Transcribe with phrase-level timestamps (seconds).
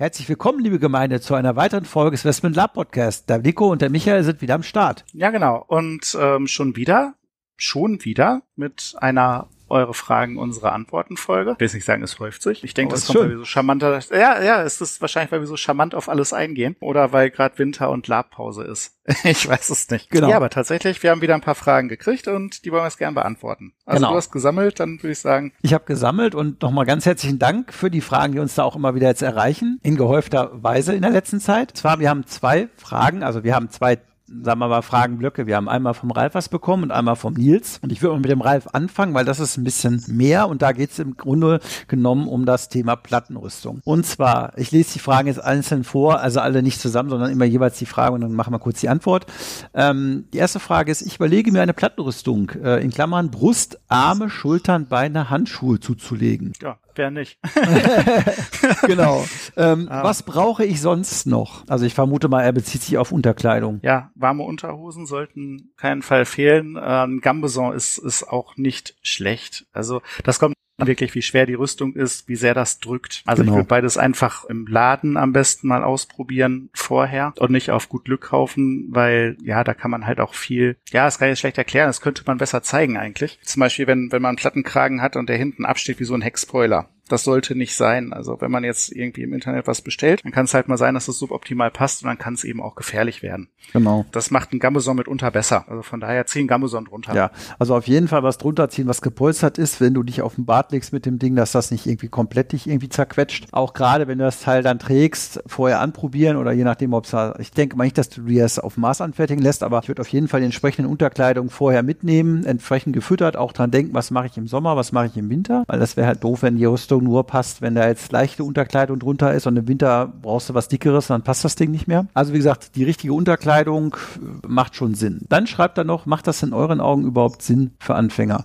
[0.00, 3.28] Herzlich willkommen, liebe Gemeinde, zu einer weiteren Folge des Westman Lab Podcast.
[3.28, 5.04] Der Nico und der Michael sind wieder am Start.
[5.12, 5.64] Ja, genau.
[5.66, 7.14] Und ähm, schon wieder,
[7.56, 11.52] schon wieder mit einer eure Fragen, unsere Antworten-Folge.
[11.52, 12.64] Ich will nicht sagen, es häuft sich.
[12.64, 13.22] Ich denke, Oh, das kommt, schön.
[13.22, 14.00] weil wir so charmanter.
[14.12, 16.76] Ja, ja, es ist wahrscheinlich, weil wir so charmant auf alles eingehen.
[16.80, 18.94] Oder weil gerade Winter und Labpause ist.
[19.24, 20.10] ich weiß es nicht.
[20.10, 20.28] Genau.
[20.28, 22.98] Ja, aber tatsächlich, wir haben wieder ein paar Fragen gekriegt und die wollen wir jetzt
[22.98, 23.72] gern beantworten.
[23.86, 24.10] Also Genau.
[24.12, 27.72] du hast gesammelt, dann würde ich sagen, Ich habe gesammelt und nochmal ganz herzlichen Dank
[27.72, 31.02] für die Fragen, die uns da auch immer wieder jetzt erreichen, in gehäufter Weise in
[31.02, 31.70] der letzten Zeit.
[31.72, 35.46] Und zwar, wir haben zwei Fragen, also wir haben zwei sagen wir mal, Fragenblöcke.
[35.46, 37.78] Wir haben einmal vom Ralf was bekommen und einmal vom Nils.
[37.82, 40.62] Und ich würde mal mit dem Ralf anfangen, weil das ist ein bisschen mehr und
[40.62, 43.80] da geht es im Grunde genommen um das Thema Plattenrüstung.
[43.84, 47.44] Und zwar, ich lese die Fragen jetzt einzeln vor, also alle nicht zusammen, sondern immer
[47.44, 49.26] jeweils die Frage und dann machen wir kurz die Antwort.
[49.74, 54.30] Ähm, die erste Frage ist, ich überlege mir eine Plattenrüstung, äh, in Klammern Brust, Arme,
[54.30, 56.52] Schultern, Beine, Handschuhe zuzulegen.
[56.60, 57.38] ja, wer nicht.
[58.86, 59.24] genau.
[59.56, 60.02] Ähm, Ah.
[60.02, 61.64] Was brauche ich sonst noch?
[61.68, 63.80] Also ich vermute mal, er bezieht sich auf Unterkleidung.
[63.82, 66.76] Ja, warme Unterhosen sollten keinen Fall fehlen.
[66.76, 69.66] Äh, Ein Gambeson ist, ist auch nicht schlecht.
[69.72, 70.54] Also das kommt
[70.86, 73.22] wirklich, wie schwer die Rüstung ist, wie sehr das drückt.
[73.26, 73.52] Also Genau.
[73.52, 78.04] ich würde beides einfach im Laden am besten mal ausprobieren vorher und nicht auf gut
[78.04, 81.40] Glück kaufen, weil ja, da kann man halt auch viel, ja, das kann ich jetzt
[81.40, 83.38] schlecht erklären, das könnte man besser zeigen eigentlich.
[83.42, 86.22] Zum Beispiel, wenn, wenn man einen Plattenkragen hat und der hinten absteht wie so ein
[86.22, 86.88] Heckspoiler.
[87.08, 88.12] Das sollte nicht sein.
[88.12, 90.94] Also wenn man jetzt irgendwie im Internet was bestellt, dann kann es halt mal sein,
[90.94, 93.48] dass es suboptimal passt und dann kann es eben auch gefährlich werden.
[93.72, 94.06] Genau.
[94.12, 95.64] Das macht ein Gambeson mitunter besser.
[95.68, 97.14] Also von daher zieh einen Gambeson drunter.
[97.14, 100.36] Ja, also auf jeden Fall was drunter ziehen, was gepolstert ist, wenn du dich auf
[100.36, 103.48] den Bart legst mit dem Ding, dass das nicht irgendwie komplett dich irgendwie zerquetscht.
[103.52, 107.16] Auch gerade, wenn du das Teil dann trägst, vorher anprobieren oder je nachdem, ob es
[107.38, 110.02] ich denke mal nicht, dass du dir das auf Maß anfertigen lässt, aber ich würde
[110.02, 114.26] auf jeden Fall die entsprechenden Unterkleidung vorher mitnehmen, entsprechend gefüttert, auch dran denken, was mache
[114.26, 116.64] ich im Sommer, was mache ich im Winter, weil das wäre halt doof, wenn die
[116.64, 120.54] Rüstung nur passt, wenn da jetzt leichte Unterkleidung drunter ist und im Winter brauchst du
[120.54, 122.06] was dickeres, dann passt das Ding nicht mehr.
[122.14, 125.26] Also wie gesagt, die richtige Unterkleidung äh, macht schon Sinn.
[125.28, 128.44] Dann schreibt er noch, macht das in euren Augen überhaupt Sinn für Anfänger?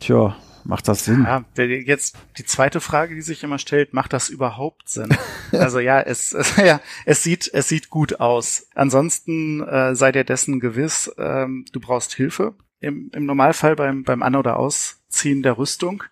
[0.00, 1.24] Tja, macht das Sinn?
[1.24, 5.16] Ja, jetzt die zweite Frage, die sich immer stellt, macht das überhaupt Sinn?
[5.52, 8.66] Also ja, es, es, ja, es sieht, es sieht gut aus.
[8.74, 12.54] Ansonsten äh, sei dir dessen gewiss, ähm, du brauchst Hilfe.
[12.80, 16.02] Im, Im Normalfall beim, beim An- oder Ausziehen der Rüstung.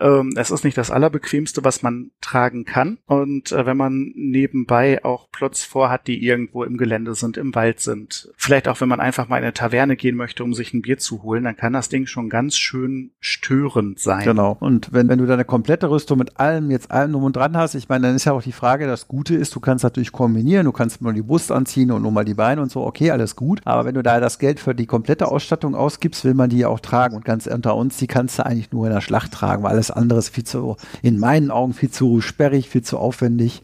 [0.00, 2.98] Ähm, es ist nicht das allerbequemste, was man tragen kann.
[3.06, 7.80] Und äh, wenn man nebenbei auch Plots vorhat, die irgendwo im Gelände sind, im Wald
[7.80, 10.82] sind, vielleicht auch wenn man einfach mal in eine Taverne gehen möchte, um sich ein
[10.82, 14.24] Bier zu holen, dann kann das Ding schon ganz schön störend sein.
[14.24, 14.56] Genau.
[14.60, 17.74] Und wenn, wenn du deine komplette Rüstung mit allem, jetzt allem drum und dran hast,
[17.74, 20.64] ich meine, dann ist ja auch die Frage, das Gute ist, du kannst natürlich kombinieren,
[20.64, 23.36] du kannst mal die Brust anziehen und nur mal die Beine und so, okay, alles
[23.36, 23.60] gut.
[23.64, 26.68] Aber wenn du da das Geld für die komplette Ausstattung ausgibst, will man die ja
[26.68, 27.16] auch tragen.
[27.16, 29.87] Und ganz unter uns, die kannst du eigentlich nur in der Schlacht tragen, weil alles
[29.90, 33.62] andere ist viel zu, in meinen Augen viel zu sperrig, viel zu aufwendig.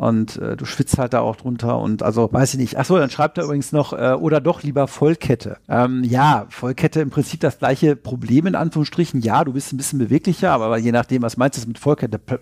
[0.00, 2.78] Und äh, du schwitzt halt da auch drunter und also weiß ich nicht.
[2.78, 5.58] Ach so, dann schreibt er übrigens noch äh, oder doch lieber Vollkette.
[5.68, 9.20] Ähm, ja, Vollkette im Prinzip das gleiche Problem in Anführungsstrichen.
[9.20, 12.18] Ja, du bist ein bisschen beweglicher, aber je nachdem, was meinst du mit Vollkette?
[12.18, 12.38] P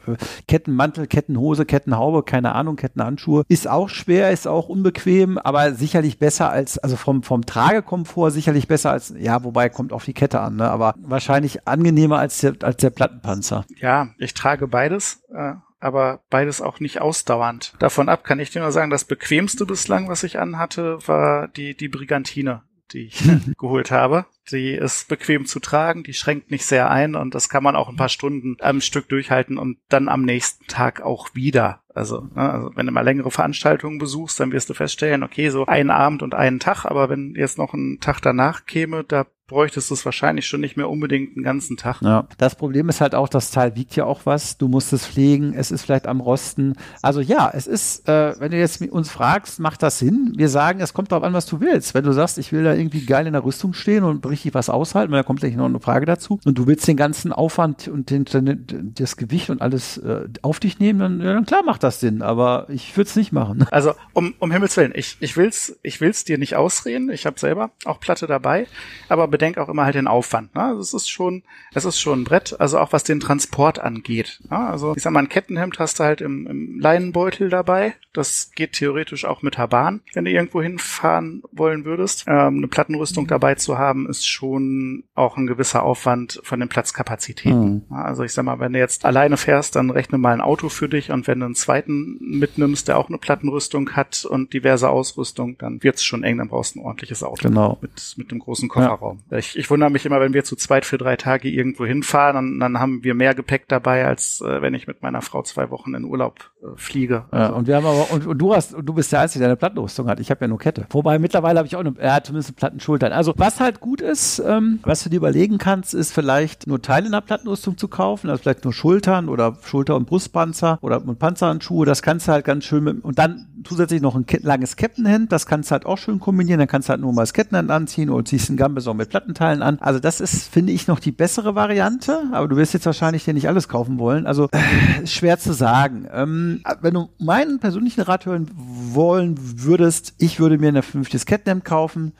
[0.47, 6.51] Kettenmantel, Kettenhose, Kettenhaube, keine Ahnung, Kettenhandschuhe ist auch schwer, ist auch unbequem, aber sicherlich besser
[6.51, 10.55] als also vom vom Tragekomfort sicherlich besser als ja, wobei kommt auf die Kette an,
[10.55, 10.71] ne?
[10.71, 13.65] aber wahrscheinlich angenehmer als der als der Plattenpanzer.
[13.81, 17.75] Ja, ich trage beides, äh, aber beides auch nicht ausdauernd.
[17.79, 21.77] Davon ab kann ich dir nur sagen, das bequemste bislang, was ich anhatte, war die,
[21.77, 22.63] die Brigantine,
[22.93, 23.23] die ich
[23.59, 24.27] geholt habe.
[24.51, 27.89] Die ist bequem zu tragen, die schränkt nicht sehr ein und das kann man auch
[27.89, 31.83] ein paar Stunden am Stück durchhalten und dann am nächsten Tag auch wieder.
[31.95, 35.67] Also, ne, also wenn du mal längere Veranstaltungen besuchst, dann wirst du feststellen, okay, so
[35.67, 39.91] einen Abend und einen Tag, aber wenn jetzt noch ein Tag danach käme, da bräuchtest
[39.91, 42.01] du es wahrscheinlich schon nicht mehr unbedingt einen ganzen Tag.
[42.03, 42.27] Ja.
[42.37, 44.59] Das Problem ist halt auch, das Teil wiegt ja auch was.
[44.59, 45.55] Du musst es pflegen.
[45.55, 46.75] Es ist vielleicht am Rosten.
[47.03, 50.35] Also ja, es ist, äh, wenn du jetzt mit uns fragst, macht das Sinn?
[50.37, 51.95] Wir sagen, es kommt darauf an, was du willst.
[51.95, 54.69] Wenn du sagst, ich will da irgendwie geil in der Rüstung stehen und richtig was
[54.69, 57.89] aushalten, weil da kommt gleich noch eine Frage dazu, und du willst den ganzen Aufwand
[57.89, 61.63] und den, den, das Gewicht und alles äh, auf dich nehmen, dann, ja, dann klar
[61.65, 62.21] macht das Sinn.
[62.21, 63.67] Aber ich würde es nicht machen.
[63.71, 67.11] Also um, um Himmels Willen, ich, ich will's, ich will's dir nicht ausreden.
[67.11, 68.67] Ich habe selber auch Platte dabei,
[69.09, 70.55] aber bedenk auch immer halt den Aufwand.
[70.55, 70.63] Ne?
[70.63, 74.41] Also es ist schon, es ist schon ein Brett, also auch was den Transport angeht.
[74.51, 74.59] Ne?
[74.59, 77.95] Also ich sag mal, ein Kettenhemd hast du halt im, im Leinenbeutel dabei.
[78.13, 82.25] Das geht theoretisch auch mit der Bahn, wenn du irgendwo hinfahren wollen würdest.
[82.27, 83.29] Ähm, eine Plattenrüstung mhm.
[83.29, 87.87] dabei zu haben, ist schon auch ein gewisser Aufwand von den Platzkapazitäten.
[87.89, 87.95] Mhm.
[87.95, 90.89] Also ich sag mal, wenn du jetzt alleine fährst, dann rechne mal ein Auto für
[90.89, 95.57] dich und wenn du einen zweiten mitnimmst, der auch eine Plattenrüstung hat und diverse Ausrüstung,
[95.59, 97.79] dann wird's schon eng, dann brauchst du ein ordentliches Auto genau.
[97.81, 99.21] mit, mit einem großen Kofferraum.
[99.31, 102.61] Ich, ich wundere mich immer, wenn wir zu zweit für drei Tage irgendwo hinfahren, dann,
[102.61, 105.95] dann haben wir mehr Gepäck dabei, als äh, wenn ich mit meiner Frau zwei Wochen
[105.95, 107.25] in Urlaub äh, fliege.
[107.33, 107.55] Ja, also.
[107.57, 110.09] und wir haben aber, und, und du hast, du bist der Einzige, der eine Plattenrüstung
[110.09, 110.21] hat.
[110.21, 110.87] Ich habe ja nur Kette.
[110.91, 113.13] Wobei mittlerweile habe ich auch eine, ja, zumindest eine Plattenschultern.
[113.13, 117.07] Also was halt gut ist, ähm, was du dir überlegen kannst, ist vielleicht nur Teile
[117.07, 121.85] in der Plattenrüstung zu kaufen, also vielleicht nur Schultern oder Schulter- und Brustpanzer oder Panzerhandschuhe.
[121.85, 125.47] Das kannst du halt ganz schön mit, und dann zusätzlich noch ein langes Kettenhemd, das
[125.47, 126.59] kannst du halt auch schön kombinieren.
[126.59, 129.63] Dann kannst du halt nur mal das Kettenhemd anziehen oder ziehst einen Gambeson mit Plattenteilen
[129.63, 129.79] an.
[129.81, 132.23] Also das ist, finde ich, noch die bessere Variante.
[132.33, 134.27] Aber du wirst jetzt wahrscheinlich dir nicht alles kaufen wollen.
[134.27, 136.07] Also äh, schwer zu sagen.
[136.13, 141.65] Ähm, wenn du meinen persönlichen Rat hören wollen würdest, ich würde mir ein vernünftiges Kettenhemd
[141.65, 142.13] kaufen,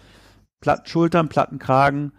[0.61, 2.13] Platten Schultern, Plattenkragen,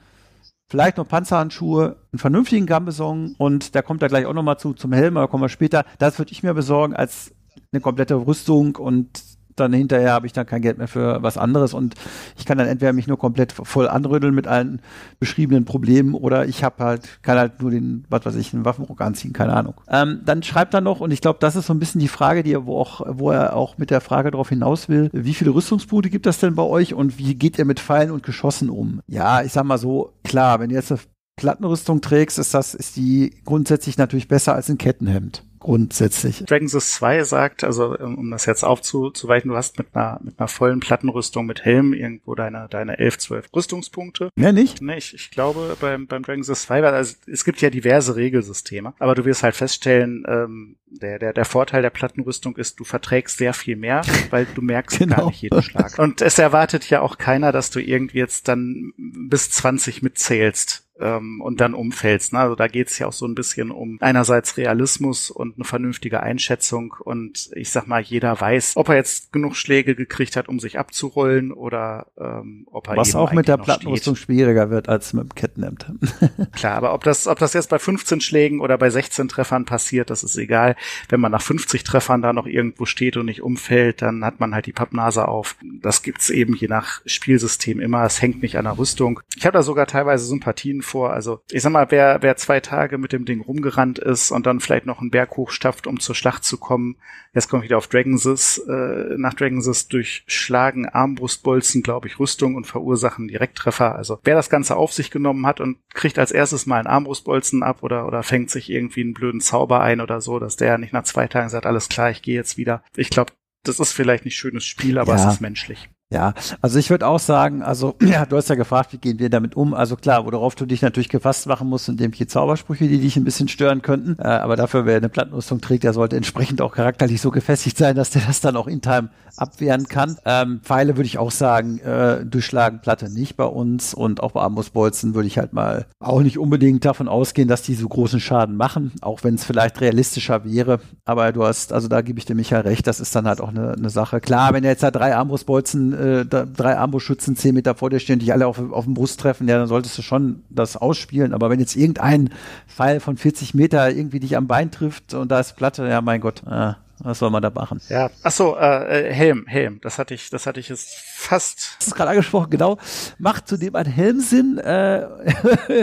[0.70, 4.94] vielleicht noch Panzerhandschuhe, einen vernünftigen Gambeson und da kommt er gleich auch nochmal zu zum
[4.94, 5.84] Helm, aber kommen wir später.
[5.98, 7.34] Das würde ich mir besorgen als
[7.74, 9.22] eine komplette Rüstung und
[9.60, 11.96] dann hinterher habe ich dann kein Geld mehr für was anderes und
[12.38, 14.82] ich kann dann entweder mich nur komplett voll anrütteln mit allen
[15.20, 19.02] beschriebenen Problemen oder ich habe halt, kann halt nur den, was weiß ich, einen Waffenrock
[19.02, 19.76] anziehen, keine Ahnung.
[19.90, 22.44] Ähm, dann schreibt er noch, und ich glaube, das ist so ein bisschen die Frage,
[22.44, 25.52] die er, wo, auch, wo er auch mit der Frage darauf hinaus will, wie viele
[25.52, 29.02] Rüstungspunkte gibt das denn bei euch und wie geht ihr mit Pfeilen und Geschossen um?
[29.08, 31.02] Ja, ich sag mal so, klar, wenn du jetzt eine
[31.36, 36.44] Plattenrüstung trägst, ist das, ist die grundsätzlich natürlich besser als ein Kettenhemd grundsätzlich.
[36.46, 40.80] Dragon's 2 sagt, also um das jetzt aufzuweichen, du hast mit einer, mit einer vollen
[40.80, 44.30] Plattenrüstung mit Helm irgendwo deine, deine 11, 12 Rüstungspunkte.
[44.36, 44.82] Ja, nicht?
[44.82, 49.16] Nee, ich, ich glaube beim, beim Dragon's 2, also es gibt ja diverse Regelsysteme, aber
[49.16, 53.54] du wirst halt feststellen, ähm, der, der, der Vorteil der Plattenrüstung ist, du verträgst sehr
[53.54, 55.16] viel mehr, weil du merkst genau.
[55.16, 55.98] gar nicht jeden Schlag.
[56.00, 61.42] Und es erwartet ja auch keiner, dass du irgendwie jetzt dann bis 20 mitzählst ähm,
[61.42, 62.34] und dann umfällst.
[62.34, 62.40] Ne?
[62.40, 66.22] Also da geht es ja auch so ein bisschen um einerseits Realismus und eine vernünftige
[66.22, 70.60] Einschätzung und ich sag mal, jeder weiß, ob er jetzt genug Schläge gekriegt hat, um
[70.60, 75.24] sich abzurollen oder ähm, ob er Was auch mit der Plattenrüstung schwieriger wird als mit
[75.24, 75.92] dem Kettenhemd.
[76.54, 80.10] Klar, aber ob das, ob das jetzt bei 15 Schlägen oder bei 16 Treffern passiert,
[80.10, 80.76] das ist egal.
[81.08, 84.54] Wenn man nach 50 Treffern da noch irgendwo steht und nicht umfällt, dann hat man
[84.54, 85.56] halt die Pappnase auf.
[85.82, 88.04] Das gibt's eben je nach Spielsystem immer.
[88.04, 89.22] Es hängt nicht an der Rüstung.
[89.36, 91.14] Ich habe da sogar teilweise Sympathien vor.
[91.14, 94.60] Also ich sag mal, wer, wer zwei Tage mit dem Ding rumgerannt ist und dann
[94.60, 96.98] vielleicht noch einen Berg hochstafft, um zur Schlacht zu kommen,
[97.34, 103.28] jetzt kommt wieder auf Dragonsis, äh, nach Dragonsis durchschlagen Armbrustbolzen, glaube ich, Rüstung und verursachen
[103.28, 103.96] Direkttreffer.
[103.96, 107.64] Also wer das Ganze auf sich genommen hat und kriegt als erstes mal einen Armbrustbolzen
[107.64, 110.94] ab oder, oder fängt sich irgendwie einen blöden Zauber ein oder so, dass der nicht
[110.94, 112.84] nach zwei Tagen sagt, alles klar, ich gehe jetzt wieder.
[112.96, 113.34] Ich glaube,
[113.64, 115.28] das ist vielleicht nicht schönes Spiel, aber ja.
[115.28, 115.90] es ist menschlich.
[116.12, 119.30] Ja, also ich würde auch sagen, also ja, du hast ja gefragt, wie gehen wir
[119.30, 119.76] damit um?
[119.76, 123.24] Also klar, worauf du dich natürlich gefasst machen musst, sind nämlich Zaubersprüche, die dich ein
[123.24, 124.16] bisschen stören könnten.
[124.20, 127.96] Äh, aber dafür, wer eine Plattenrüstung trägt, der sollte entsprechend auch charakterlich so gefestigt sein,
[127.96, 130.18] dass der das dann auch in Time abwehren kann.
[130.26, 134.42] Ähm, Pfeile würde ich auch sagen, äh, durchschlagen Platte nicht bei uns und auch bei
[134.42, 138.56] Amos-Bolzen würde ich halt mal auch nicht unbedingt davon ausgehen, dass die so großen Schaden
[138.56, 140.80] machen, auch wenn es vielleicht realistischer wäre.
[141.06, 143.50] Aber du hast, also da gebe ich dir Michael recht, das ist dann halt auch
[143.50, 144.20] eine, eine Sache.
[144.20, 148.34] Klar, wenn jetzt da drei Armbrustbolzen äh, drei Armbrustschützen zehn Meter vor dir stehen, dich
[148.34, 151.34] alle auf, auf den Brust treffen, ja, dann solltest du schon das ausspielen.
[151.34, 152.30] Aber wenn jetzt irgendein
[152.68, 156.22] Pfeil von 40 Meter irgendwie dich am Bein trifft und da ist Platte, ja, mein
[156.22, 157.82] Gott, äh, was soll man da machen?
[157.90, 159.80] Ja, ach so, äh, äh, Helm, Helm.
[159.82, 161.78] Das hatte ich, das hatte ich jetzt fast.
[161.80, 162.78] Das ist gerade angesprochen, genau.
[163.18, 164.58] Macht zudem ein Helm Sinn?
[164.58, 165.08] Äh,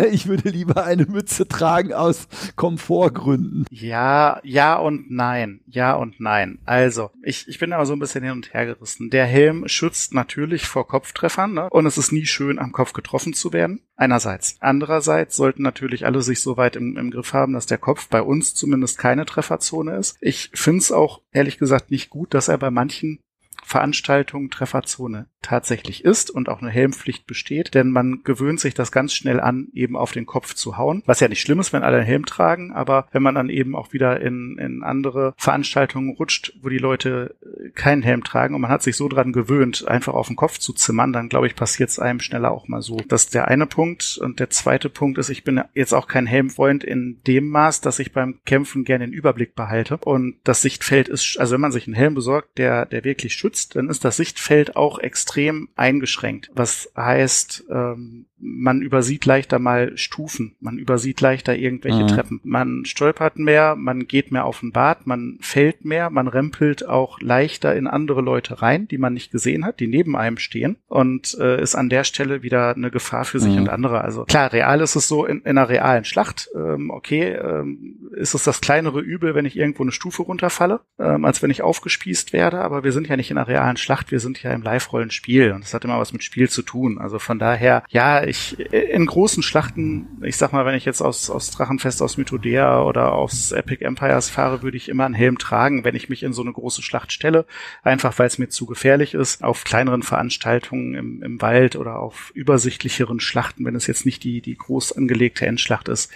[0.10, 3.66] ich würde lieber eine Mütze tragen aus Komfortgründen.
[3.70, 6.58] Ja, ja und nein, ja und nein.
[6.64, 9.10] Also, ich, ich bin aber so ein bisschen hin und her gerissen.
[9.10, 11.70] Der Helm schützt natürlich vor Kopftreffern, ne?
[11.70, 13.80] Und es ist nie schön, am Kopf getroffen zu werden.
[13.96, 14.56] Einerseits.
[14.60, 18.20] Andererseits sollten natürlich alle sich so weit im, im Griff haben, dass der Kopf bei
[18.20, 20.18] uns zumindest keine Trefferzone ist.
[20.20, 23.20] Ich finde es auch ehrlich gesagt nicht gut, dass er bei manchen
[23.66, 29.12] Veranstaltungen Trefferzone tatsächlich ist und auch eine Helmpflicht besteht, denn man gewöhnt sich das ganz
[29.12, 31.98] schnell an, eben auf den Kopf zu hauen, was ja nicht schlimm ist, wenn alle
[31.98, 36.52] einen Helm tragen, aber wenn man dann eben auch wieder in, in andere Veranstaltungen rutscht,
[36.62, 40.14] wo die Leute äh, keinen Helm tragen und man hat sich so dran gewöhnt, einfach
[40.14, 42.96] auf den Kopf zu zimmern, dann glaube ich, passiert es einem schneller auch mal so.
[43.08, 46.26] Das ist der eine Punkt und der zweite Punkt ist, ich bin jetzt auch kein
[46.26, 51.08] Helmfreund in dem Maß, dass ich beim Kämpfen gerne den Überblick behalte und das Sichtfeld
[51.08, 54.04] ist, also wenn man sich einen Helm besorgt, der, der wirklich schützt, geschützt, dann ist
[54.04, 56.50] das Sichtfeld auch extrem eingeschränkt.
[56.54, 62.08] Was heißt, ähm, man übersieht leichter mal Stufen, man übersieht leichter irgendwelche mhm.
[62.08, 66.86] Treppen, man stolpert mehr, man geht mehr auf den Bad, man fällt mehr, man rempelt
[66.86, 70.76] auch leichter in andere Leute rein, die man nicht gesehen hat, die neben einem stehen
[70.86, 73.62] und äh, ist an der Stelle wieder eine Gefahr für sich mhm.
[73.62, 74.02] und andere.
[74.02, 78.34] Also klar, real ist es so in, in einer realen Schlacht, ähm, okay, ähm, ist
[78.34, 82.34] es das kleinere Übel, wenn ich irgendwo eine Stufe runterfalle, ähm, als wenn ich aufgespießt
[82.34, 85.52] werde, aber wir sind ja nicht in einer realen Schlacht, wir sind ja im Live-Rollenspiel
[85.52, 86.98] und das hat immer was mit Spiel zu tun.
[86.98, 91.30] Also von daher, ja, ich in großen Schlachten, ich sag mal, wenn ich jetzt aus,
[91.30, 95.84] aus Drachenfest aus Mythodea oder aus Epic Empires fahre, würde ich immer einen Helm tragen,
[95.84, 97.46] wenn ich mich in so eine große Schlacht stelle,
[97.82, 99.42] einfach weil es mir zu gefährlich ist.
[99.42, 104.40] Auf kleineren Veranstaltungen im, im Wald oder auf übersichtlicheren Schlachten, wenn es jetzt nicht die,
[104.40, 106.12] die groß angelegte Endschlacht ist,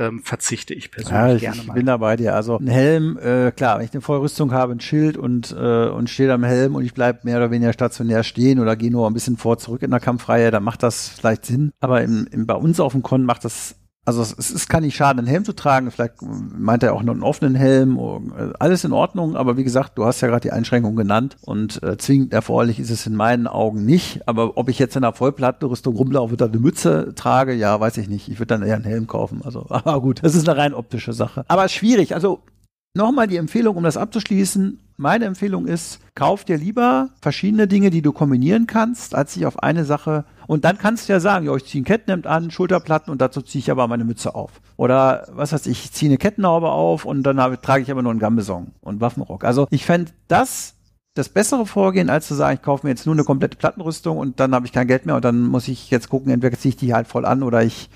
[0.00, 1.62] ähm, verzichte ich persönlich ja, ich gerne mal.
[1.68, 2.34] Ich bin da bei dir.
[2.34, 6.08] Also ein Helm, äh, klar, wenn ich eine Vollrüstung habe, ein Schild und, äh, und
[6.08, 9.12] stehe am Helm und ich bleibe mehr oder weniger stationär stehen oder gehe nur ein
[9.12, 11.72] bisschen vor zurück in der Kampfreihe, dann macht das vielleicht Sinn.
[11.80, 14.96] Aber im, im, bei uns auf dem Con macht das also es, es kann nicht
[14.96, 15.90] schaden, einen Helm zu tragen.
[15.90, 17.98] Vielleicht meint er auch noch einen offenen Helm.
[17.98, 21.82] Äh, alles in Ordnung, aber wie gesagt, du hast ja gerade die Einschränkung genannt und
[21.82, 24.26] äh, zwingend erforderlich ist es in meinen Augen nicht.
[24.26, 28.08] Aber ob ich jetzt in einer Vollplattenrüstung rumlaufe und eine Mütze trage, ja, weiß ich
[28.08, 28.28] nicht.
[28.28, 29.42] Ich würde dann eher einen Helm kaufen.
[29.44, 31.44] Also, aber gut, das ist eine rein optische Sache.
[31.48, 32.14] Aber schwierig.
[32.14, 32.40] Also
[32.92, 34.80] Nochmal die Empfehlung, um das abzuschließen.
[34.96, 39.62] Meine Empfehlung ist, kauf dir lieber verschiedene Dinge, die du kombinieren kannst, als sich auf
[39.62, 40.24] eine Sache.
[40.50, 43.40] Und dann kannst du ja sagen, ja, ich ziehe ein Kettenhemd an, Schulterplatten und dazu
[43.40, 44.60] ziehe ich aber meine Mütze auf.
[44.76, 48.10] Oder was heißt ich, ziehe eine Kettenhaube auf und dann habe, trage ich aber nur
[48.10, 49.44] einen Gambeson und Waffenrock.
[49.44, 50.74] Also ich fände das
[51.14, 54.40] das bessere Vorgehen, als zu sagen, ich kaufe mir jetzt nur eine komplette Plattenrüstung und
[54.40, 56.76] dann habe ich kein Geld mehr und dann muss ich jetzt gucken, entweder ziehe ich
[56.76, 57.88] die halt voll an oder ich,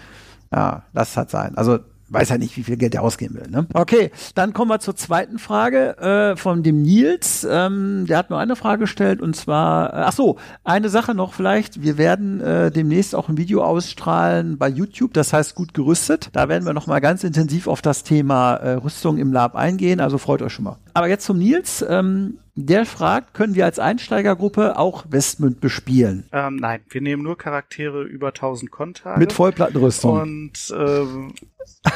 [0.52, 1.56] ja, lass halt sein.
[1.56, 3.48] Also weiß ja nicht, wie viel Geld er ausgeben will.
[3.50, 3.66] Ne?
[3.72, 7.46] Okay, dann kommen wir zur zweiten Frage äh, von dem Nils.
[7.48, 11.34] Ähm, der hat nur eine Frage gestellt und zwar, äh, ach so, eine Sache noch
[11.34, 11.82] vielleicht.
[11.82, 16.28] Wir werden äh, demnächst auch ein Video ausstrahlen bei YouTube, das heißt gut gerüstet.
[16.32, 20.00] Da werden wir noch mal ganz intensiv auf das Thema äh, Rüstung im Lab eingehen.
[20.00, 20.83] Also freut euch schon mal.
[20.94, 21.84] Aber jetzt zum Nils.
[21.86, 26.28] Ähm, der fragt, können wir als Einsteigergruppe auch Westmünd bespielen?
[26.32, 29.18] Ähm, nein, wir nehmen nur Charaktere über 1000 Kontage.
[29.18, 30.20] Mit Vollplattenrüstung.
[30.20, 31.34] Und ähm,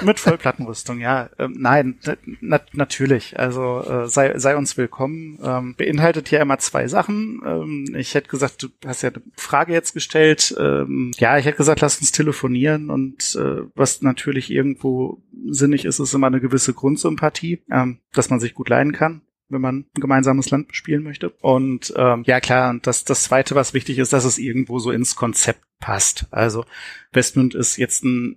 [0.02, 1.30] mit Vollplattenrüstung, ja.
[1.38, 1.98] Ähm, nein,
[2.40, 3.38] na natürlich.
[3.38, 5.38] Also äh, sei, sei uns willkommen.
[5.42, 7.40] Ähm, beinhaltet ja immer zwei Sachen.
[7.46, 10.56] Ähm, ich hätte gesagt, du hast ja eine Frage jetzt gestellt.
[10.58, 16.00] Ähm, ja, ich hätte gesagt, lass uns telefonieren und äh, was natürlich irgendwo sinnig ist,
[16.00, 20.00] ist immer eine gewisse Grundsympathie, ähm, dass man sich gut leiden kann wenn man ein
[20.00, 21.30] gemeinsames Land bespielen möchte.
[21.40, 24.90] Und ähm, ja klar, und das, das Zweite, was wichtig ist, dass es irgendwo so
[24.90, 26.26] ins Konzept passt.
[26.30, 26.64] Also
[27.12, 28.36] Westmund ist jetzt ein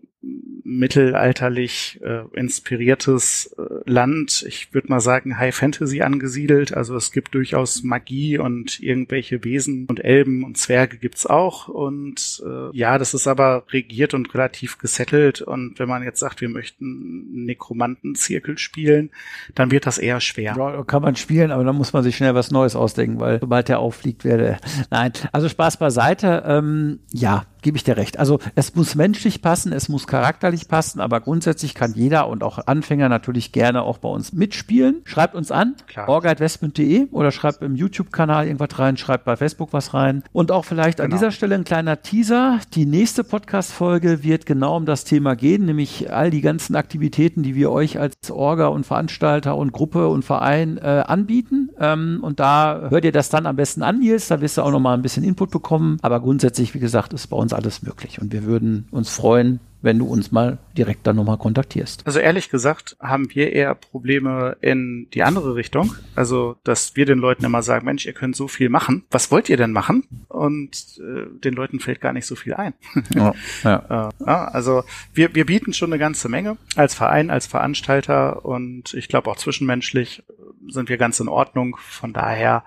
[0.63, 4.45] mittelalterlich äh, inspiriertes äh, Land.
[4.47, 6.75] Ich würde mal sagen High Fantasy angesiedelt.
[6.75, 11.67] Also es gibt durchaus Magie und irgendwelche Wesen und Elben und Zwerge gibt's auch.
[11.67, 15.41] Und äh, ja, das ist aber regiert und relativ gesettelt.
[15.41, 19.09] Und wenn man jetzt sagt, wir möchten Nekromantenzirkel spielen,
[19.55, 20.55] dann wird das eher schwer.
[20.55, 23.67] Ja, kann man spielen, aber dann muss man sich schnell was Neues ausdenken, weil sobald
[23.67, 24.57] der auffliegt, werde.
[24.91, 26.43] Nein, also Spaß beiseite.
[26.45, 27.50] Ähm, ja, Yeah.
[27.61, 28.19] Gebe ich dir recht.
[28.19, 32.59] Also es muss menschlich passen, es muss charakterlich passen, aber grundsätzlich kann jeder und auch
[32.67, 35.01] Anfänger natürlich gerne auch bei uns mitspielen.
[35.03, 35.75] Schreibt uns an,
[36.07, 40.23] orga.westmund.de oder schreibt im YouTube-Kanal irgendwas rein, schreibt bei Facebook was rein.
[40.31, 41.05] Und auch vielleicht genau.
[41.05, 42.59] an dieser Stelle ein kleiner Teaser.
[42.73, 47.55] Die nächste Podcast-Folge wird genau um das Thema gehen, nämlich all die ganzen Aktivitäten, die
[47.55, 51.69] wir euch als Orga und Veranstalter und Gruppe und Verein äh, anbieten.
[51.79, 54.27] Ähm, und da hört ihr das dann am besten an, Nils.
[54.27, 55.97] Da wirst du auch nochmal ein bisschen Input bekommen.
[56.01, 58.21] Aber grundsätzlich, wie gesagt, ist bei uns alles möglich.
[58.21, 62.05] Und wir würden uns freuen, wenn du uns mal direkt dann nochmal kontaktierst.
[62.05, 65.95] Also ehrlich gesagt haben wir eher Probleme in die andere Richtung.
[66.15, 69.03] Also, dass wir den Leuten immer sagen, Mensch, ihr könnt so viel machen.
[69.11, 70.03] Was wollt ihr denn machen?
[70.27, 72.73] Und äh, den Leuten fällt gar nicht so viel ein.
[73.13, 73.33] Ja,
[73.63, 74.09] ja.
[74.19, 74.83] äh, ja, also
[75.13, 79.35] wir, wir bieten schon eine ganze Menge als Verein, als Veranstalter und ich glaube auch
[79.35, 80.23] zwischenmenschlich
[80.67, 81.77] sind wir ganz in Ordnung.
[81.79, 82.63] Von daher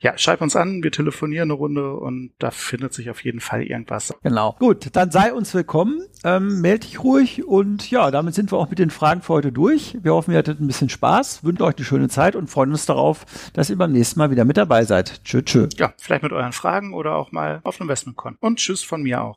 [0.00, 3.64] ja, schreib uns an, wir telefonieren eine Runde und da findet sich auf jeden Fall
[3.64, 4.14] irgendwas.
[4.22, 4.54] Genau.
[4.60, 8.70] Gut, dann sei uns willkommen, ähm, melde dich ruhig und ja, damit sind wir auch
[8.70, 9.96] mit den Fragen für heute durch.
[10.02, 12.86] Wir hoffen, ihr hattet ein bisschen Spaß, wünschen euch eine schöne Zeit und freuen uns
[12.86, 15.24] darauf, dass ihr beim nächsten Mal wieder mit dabei seid.
[15.24, 15.68] Tschö, tschö.
[15.76, 18.36] Ja, vielleicht mit euren Fragen oder auch mal auf einem Investmentcon.
[18.40, 19.36] Und tschüss von mir auch.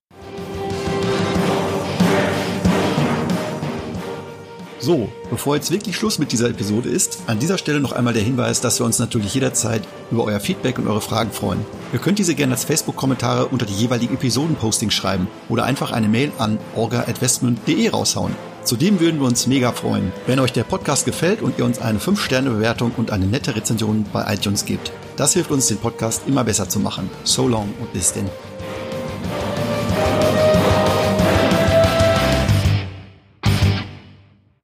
[4.83, 8.23] So, bevor jetzt wirklich Schluss mit dieser Episode ist, an dieser Stelle noch einmal der
[8.23, 11.63] Hinweis, dass wir uns natürlich jederzeit über euer Feedback und eure Fragen freuen.
[11.93, 16.31] Ihr könnt diese gerne als Facebook-Kommentare unter die jeweiligen Episoden-Postings schreiben oder einfach eine Mail
[16.39, 18.33] an orga.westmund.de raushauen.
[18.63, 21.99] Zudem würden wir uns mega freuen, wenn euch der Podcast gefällt und ihr uns eine
[21.99, 24.91] 5-Sterne-Bewertung und eine nette Rezension bei iTunes gebt.
[25.15, 27.07] Das hilft uns, den Podcast immer besser zu machen.
[27.23, 28.29] So long und bis denn.